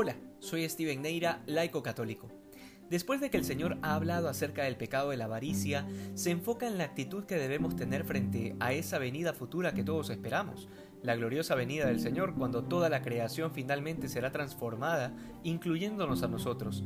Hola, 0.00 0.14
soy 0.38 0.68
Steven 0.68 1.02
Neira, 1.02 1.42
laico 1.46 1.82
católico. 1.82 2.28
Después 2.88 3.20
de 3.20 3.30
que 3.30 3.36
el 3.36 3.44
Señor 3.44 3.78
ha 3.82 3.96
hablado 3.96 4.28
acerca 4.28 4.62
del 4.62 4.76
pecado 4.76 5.10
de 5.10 5.16
la 5.16 5.24
avaricia, 5.24 5.88
se 6.14 6.30
enfoca 6.30 6.68
en 6.68 6.78
la 6.78 6.84
actitud 6.84 7.24
que 7.24 7.34
debemos 7.34 7.74
tener 7.74 8.04
frente 8.04 8.54
a 8.60 8.72
esa 8.72 9.00
venida 9.00 9.32
futura 9.32 9.74
que 9.74 9.82
todos 9.82 10.10
esperamos, 10.10 10.68
la 11.02 11.16
gloriosa 11.16 11.56
venida 11.56 11.86
del 11.86 11.98
Señor 11.98 12.36
cuando 12.36 12.62
toda 12.62 12.88
la 12.88 13.02
creación 13.02 13.50
finalmente 13.50 14.08
será 14.08 14.30
transformada, 14.30 15.16
incluyéndonos 15.42 16.22
a 16.22 16.28
nosotros. 16.28 16.84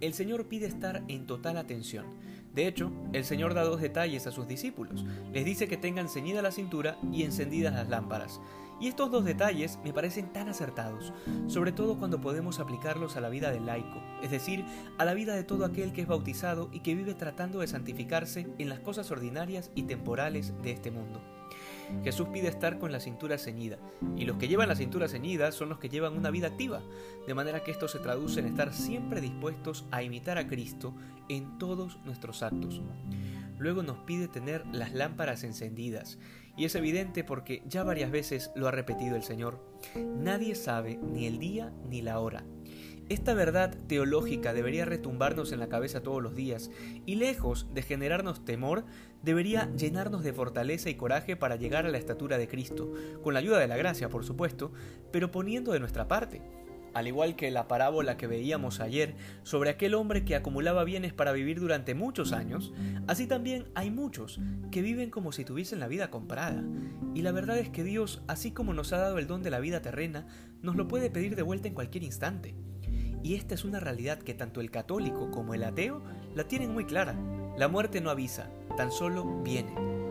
El 0.00 0.12
Señor 0.12 0.48
pide 0.48 0.66
estar 0.66 1.04
en 1.06 1.28
total 1.28 1.56
atención. 1.58 2.06
De 2.52 2.66
hecho, 2.66 2.90
el 3.12 3.24
Señor 3.24 3.54
da 3.54 3.62
dos 3.62 3.80
detalles 3.80 4.26
a 4.26 4.32
sus 4.32 4.48
discípulos. 4.48 5.04
Les 5.32 5.44
dice 5.44 5.68
que 5.68 5.76
tengan 5.76 6.08
ceñida 6.08 6.42
la 6.42 6.50
cintura 6.50 6.98
y 7.12 7.22
encendidas 7.22 7.72
las 7.72 7.88
lámparas. 7.88 8.40
Y 8.82 8.88
estos 8.88 9.12
dos 9.12 9.24
detalles 9.24 9.78
me 9.84 9.92
parecen 9.92 10.32
tan 10.32 10.48
acertados, 10.48 11.12
sobre 11.46 11.70
todo 11.70 11.96
cuando 12.00 12.20
podemos 12.20 12.58
aplicarlos 12.58 13.16
a 13.16 13.20
la 13.20 13.28
vida 13.28 13.52
del 13.52 13.64
laico, 13.64 14.02
es 14.24 14.32
decir, 14.32 14.64
a 14.98 15.04
la 15.04 15.14
vida 15.14 15.36
de 15.36 15.44
todo 15.44 15.64
aquel 15.64 15.92
que 15.92 16.00
es 16.00 16.08
bautizado 16.08 16.68
y 16.72 16.80
que 16.80 16.96
vive 16.96 17.14
tratando 17.14 17.60
de 17.60 17.68
santificarse 17.68 18.48
en 18.58 18.68
las 18.68 18.80
cosas 18.80 19.12
ordinarias 19.12 19.70
y 19.76 19.84
temporales 19.84 20.52
de 20.62 20.72
este 20.72 20.90
mundo. 20.90 21.22
Jesús 22.02 22.26
pide 22.32 22.48
estar 22.48 22.80
con 22.80 22.90
la 22.90 22.98
cintura 22.98 23.38
ceñida, 23.38 23.78
y 24.16 24.24
los 24.24 24.36
que 24.36 24.48
llevan 24.48 24.68
la 24.68 24.74
cintura 24.74 25.06
ceñida 25.06 25.52
son 25.52 25.68
los 25.68 25.78
que 25.78 25.88
llevan 25.88 26.16
una 26.16 26.30
vida 26.32 26.48
activa, 26.48 26.82
de 27.24 27.34
manera 27.34 27.62
que 27.62 27.70
esto 27.70 27.86
se 27.86 28.00
traduce 28.00 28.40
en 28.40 28.46
estar 28.46 28.74
siempre 28.74 29.20
dispuestos 29.20 29.84
a 29.92 30.02
imitar 30.02 30.38
a 30.38 30.48
Cristo 30.48 30.92
en 31.28 31.56
todos 31.58 31.98
nuestros 32.04 32.42
actos. 32.42 32.82
Luego 33.58 33.84
nos 33.84 33.98
pide 33.98 34.26
tener 34.26 34.66
las 34.72 34.92
lámparas 34.92 35.44
encendidas, 35.44 36.18
y 36.56 36.64
es 36.64 36.74
evidente 36.74 37.24
porque 37.24 37.62
ya 37.66 37.82
varias 37.82 38.10
veces 38.10 38.50
lo 38.54 38.68
ha 38.68 38.70
repetido 38.70 39.16
el 39.16 39.22
Señor. 39.22 39.58
Nadie 39.96 40.54
sabe 40.54 40.98
ni 41.02 41.26
el 41.26 41.38
día 41.38 41.72
ni 41.88 42.02
la 42.02 42.18
hora. 42.18 42.44
Esta 43.08 43.34
verdad 43.34 43.76
teológica 43.88 44.54
debería 44.54 44.84
retumbarnos 44.84 45.52
en 45.52 45.60
la 45.60 45.68
cabeza 45.68 46.02
todos 46.02 46.22
los 46.22 46.34
días 46.34 46.70
y 47.04 47.16
lejos 47.16 47.66
de 47.74 47.82
generarnos 47.82 48.44
temor, 48.44 48.84
debería 49.22 49.70
llenarnos 49.76 50.22
de 50.22 50.32
fortaleza 50.32 50.88
y 50.88 50.94
coraje 50.94 51.36
para 51.36 51.56
llegar 51.56 51.84
a 51.84 51.90
la 51.90 51.98
estatura 51.98 52.38
de 52.38 52.48
Cristo, 52.48 52.92
con 53.22 53.34
la 53.34 53.40
ayuda 53.40 53.58
de 53.58 53.68
la 53.68 53.76
gracia, 53.76 54.08
por 54.08 54.24
supuesto, 54.24 54.72
pero 55.10 55.30
poniendo 55.30 55.72
de 55.72 55.80
nuestra 55.80 56.08
parte 56.08 56.40
al 56.94 57.08
igual 57.08 57.36
que 57.36 57.50
la 57.50 57.68
parábola 57.68 58.16
que 58.16 58.26
veíamos 58.26 58.80
ayer 58.80 59.14
sobre 59.42 59.70
aquel 59.70 59.94
hombre 59.94 60.24
que 60.24 60.36
acumulaba 60.36 60.84
bienes 60.84 61.12
para 61.12 61.32
vivir 61.32 61.60
durante 61.60 61.94
muchos 61.94 62.32
años, 62.32 62.72
así 63.06 63.26
también 63.26 63.68
hay 63.74 63.90
muchos 63.90 64.40
que 64.70 64.82
viven 64.82 65.10
como 65.10 65.32
si 65.32 65.44
tuviesen 65.44 65.80
la 65.80 65.88
vida 65.88 66.10
comprada. 66.10 66.62
Y 67.14 67.22
la 67.22 67.32
verdad 67.32 67.58
es 67.58 67.68
que 67.68 67.84
Dios, 67.84 68.22
así 68.26 68.50
como 68.50 68.74
nos 68.74 68.92
ha 68.92 68.98
dado 68.98 69.18
el 69.18 69.26
don 69.26 69.42
de 69.42 69.50
la 69.50 69.60
vida 69.60 69.82
terrena, 69.82 70.26
nos 70.62 70.76
lo 70.76 70.88
puede 70.88 71.10
pedir 71.10 71.36
de 71.36 71.42
vuelta 71.42 71.68
en 71.68 71.74
cualquier 71.74 72.04
instante. 72.04 72.54
Y 73.22 73.34
esta 73.34 73.54
es 73.54 73.64
una 73.64 73.80
realidad 73.80 74.18
que 74.18 74.34
tanto 74.34 74.60
el 74.60 74.70
católico 74.70 75.30
como 75.30 75.54
el 75.54 75.64
ateo 75.64 76.02
la 76.34 76.44
tienen 76.44 76.72
muy 76.72 76.84
clara. 76.84 77.14
La 77.56 77.68
muerte 77.68 78.00
no 78.00 78.10
avisa, 78.10 78.50
tan 78.76 78.90
solo 78.90 79.42
viene. 79.42 80.01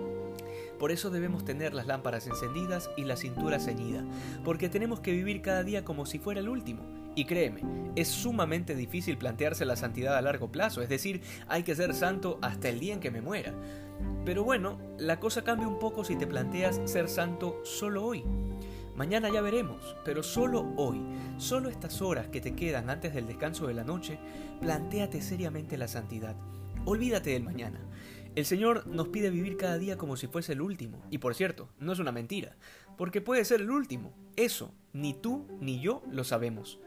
Por 0.81 0.91
eso 0.91 1.11
debemos 1.11 1.45
tener 1.45 1.75
las 1.75 1.85
lámparas 1.85 2.25
encendidas 2.25 2.89
y 2.97 3.03
la 3.03 3.15
cintura 3.15 3.59
ceñida, 3.59 4.03
porque 4.43 4.67
tenemos 4.67 4.99
que 4.99 5.11
vivir 5.11 5.43
cada 5.43 5.61
día 5.61 5.85
como 5.85 6.07
si 6.07 6.17
fuera 6.17 6.39
el 6.39 6.49
último. 6.49 6.81
Y 7.13 7.25
créeme, 7.25 7.61
es 7.95 8.07
sumamente 8.07 8.73
difícil 8.73 9.15
plantearse 9.19 9.63
la 9.63 9.75
santidad 9.75 10.17
a 10.17 10.21
largo 10.23 10.51
plazo, 10.51 10.81
es 10.81 10.89
decir, 10.89 11.21
hay 11.47 11.61
que 11.61 11.75
ser 11.75 11.93
santo 11.93 12.39
hasta 12.41 12.67
el 12.69 12.79
día 12.79 12.95
en 12.95 12.99
que 12.99 13.11
me 13.11 13.21
muera. 13.21 13.53
Pero 14.25 14.43
bueno, 14.43 14.79
la 14.97 15.19
cosa 15.19 15.43
cambia 15.43 15.67
un 15.67 15.77
poco 15.77 16.03
si 16.03 16.15
te 16.15 16.25
planteas 16.25 16.81
ser 16.85 17.09
santo 17.09 17.61
solo 17.63 18.03
hoy. 18.03 18.23
Mañana 18.95 19.29
ya 19.29 19.41
veremos, 19.41 19.95
pero 20.03 20.23
solo 20.23 20.73
hoy, 20.77 20.99
solo 21.37 21.69
estas 21.69 22.01
horas 22.01 22.29
que 22.29 22.41
te 22.41 22.55
quedan 22.55 22.89
antes 22.89 23.13
del 23.13 23.27
descanso 23.27 23.67
de 23.67 23.75
la 23.75 23.83
noche, 23.83 24.17
plantéate 24.61 25.21
seriamente 25.21 25.77
la 25.77 25.87
santidad. 25.87 26.35
Olvídate 26.85 27.29
del 27.29 27.43
mañana. 27.43 27.79
El 28.33 28.45
Señor 28.45 28.87
nos 28.87 29.09
pide 29.09 29.29
vivir 29.29 29.57
cada 29.57 29.77
día 29.77 29.97
como 29.97 30.15
si 30.15 30.27
fuese 30.27 30.53
el 30.53 30.61
último. 30.61 31.03
Y 31.09 31.17
por 31.17 31.35
cierto, 31.35 31.69
no 31.79 31.91
es 31.91 31.99
una 31.99 32.13
mentira, 32.13 32.55
porque 32.97 33.19
puede 33.19 33.43
ser 33.43 33.59
el 33.59 33.69
último. 33.69 34.13
Eso, 34.37 34.73
ni 34.93 35.13
tú 35.13 35.47
ni 35.59 35.81
yo 35.81 36.01
lo 36.09 36.23
sabemos. 36.23 36.79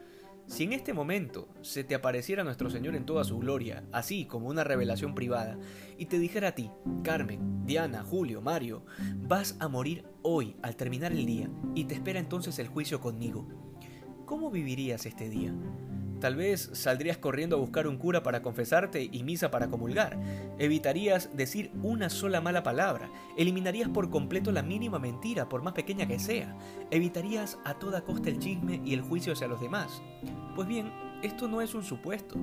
Si 0.47 0.65
en 0.65 0.73
este 0.73 0.95
momento 0.95 1.49
se 1.61 1.85
te 1.85 1.95
apareciera 1.95 2.45
nuestro 2.45 2.71
Señor 2.71 2.95
en 2.95 3.05
toda 3.05 3.25
su 3.25 3.39
gloria, 3.39 3.85
así 3.93 4.25
como 4.25 4.49
una 4.49 4.65
revelación 4.65 5.15
privada, 5.15 5.59
y 5.99 6.07
te 6.07 6.19
dijera 6.19 6.49
a 6.49 6.55
ti, 6.55 6.71
Carmen, 7.03 7.67
Diana, 7.67 8.03
Julio, 8.03 8.41
Mario, 8.41 8.85
vas 9.17 9.57
a 9.61 9.69
morir 9.69 10.05
hoy 10.23 10.57
al 10.63 10.77
terminar 10.77 11.13
el 11.13 11.27
día, 11.27 11.51
y 11.75 11.85
te 11.85 11.95
espera 11.95 12.21
entonces 12.21 12.59
el 12.59 12.69
juicio 12.69 13.01
conmigo, 13.01 13.47
¿cómo 14.25 14.51
vivirías 14.51 15.05
este 15.05 15.29
día? 15.29 15.55
Tal 16.25 16.37
vez 16.37 16.71
saldrías 16.73 17.19
corriendo 17.19 17.57
a 17.57 17.59
buscar 17.59 17.87
un 17.87 17.99
cura 17.99 18.23
para 18.23 18.41
confesarte 18.41 19.11
y 19.13 19.23
misa 19.25 19.51
para 19.51 19.69
comulgar. 19.69 20.19
Evitarías 20.59 21.37
decir 21.37 21.71
una 21.83 22.09
sola 22.09 22.41
mala 22.41 22.63
palabra. 22.63 23.11
Eliminarías 23.37 23.91
por 23.91 24.09
completo 24.09 24.51
la 24.51 24.63
mínima 24.63 24.99
mentira, 24.99 25.51
por 25.51 25.61
más 25.61 25.75
pequeña 25.75 26.09
que 26.09 26.19
sea. 26.19 26.57
Evitarías 26.91 27.59
a 27.67 27.75
toda 27.75 28.05
costa 28.05 28.31
el 28.31 28.39
chisme 28.39 28.81
y 28.87 28.95
el 28.95 29.03
juicio 29.03 29.35
hacia 29.35 29.49
los 29.49 29.61
demás. 29.61 30.01
Pues 30.57 30.67
bien, 30.67 30.91
esto 31.23 31.47
no 31.47 31.61
es 31.61 31.75
un 31.75 31.85
supuesto, 31.85 32.37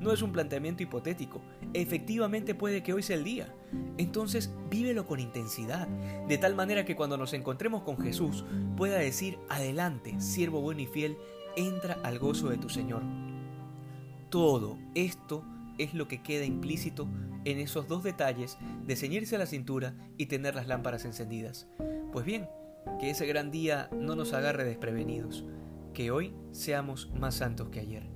no 0.00 0.12
es 0.12 0.20
un 0.20 0.32
planteamiento 0.32 0.82
hipotético. 0.82 1.40
Efectivamente 1.74 2.56
puede 2.56 2.82
que 2.82 2.92
hoy 2.92 3.04
sea 3.04 3.14
el 3.14 3.22
día. 3.22 3.54
Entonces 3.98 4.52
vívelo 4.68 5.06
con 5.06 5.20
intensidad, 5.20 5.86
de 6.26 6.38
tal 6.38 6.56
manera 6.56 6.84
que 6.84 6.96
cuando 6.96 7.16
nos 7.16 7.32
encontremos 7.34 7.84
con 7.84 8.00
Jesús 8.00 8.44
pueda 8.76 8.98
decir, 8.98 9.38
adelante, 9.48 10.20
siervo 10.20 10.60
bueno 10.60 10.80
y 10.80 10.86
fiel, 10.86 11.16
entra 11.54 11.98
al 12.02 12.18
gozo 12.18 12.48
de 12.48 12.58
tu 12.58 12.68
Señor. 12.68 13.27
Todo 14.30 14.78
esto 14.94 15.44
es 15.78 15.94
lo 15.94 16.08
que 16.08 16.22
queda 16.22 16.44
implícito 16.44 17.08
en 17.44 17.58
esos 17.58 17.88
dos 17.88 18.02
detalles 18.02 18.58
de 18.86 18.96
ceñirse 18.96 19.36
a 19.36 19.38
la 19.38 19.46
cintura 19.46 19.94
y 20.16 20.26
tener 20.26 20.54
las 20.54 20.66
lámparas 20.66 21.04
encendidas. 21.04 21.66
Pues 22.12 22.26
bien, 22.26 22.48
que 23.00 23.10
ese 23.10 23.26
gran 23.26 23.50
día 23.50 23.88
no 23.92 24.16
nos 24.16 24.32
agarre 24.32 24.64
desprevenidos, 24.64 25.44
que 25.94 26.10
hoy 26.10 26.34
seamos 26.52 27.10
más 27.14 27.36
santos 27.36 27.70
que 27.70 27.80
ayer. 27.80 28.08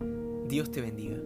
Dios 0.49 0.71
te 0.71 0.83
bendiga. 0.83 1.17